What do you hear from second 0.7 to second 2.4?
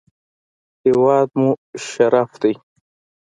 هېواد مو شرف